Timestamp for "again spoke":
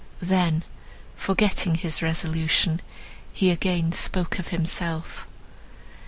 3.51-4.39